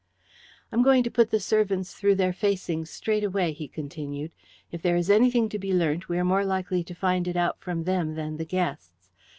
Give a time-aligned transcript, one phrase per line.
[0.71, 4.33] "I'm going to put the servants through their facings straight away," he continued.
[4.71, 7.59] "If there is anything to be learnt we are more likely to find it out
[7.59, 9.11] from them than the guests.